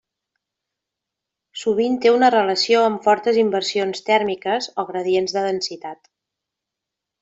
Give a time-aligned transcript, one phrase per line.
[1.63, 6.15] Sovint té una relació amb fortes inversions tèrmiques o gradients de densitat.